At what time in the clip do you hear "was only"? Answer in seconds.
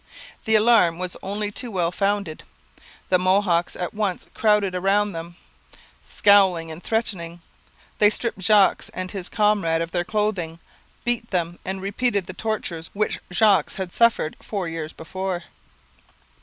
0.97-1.51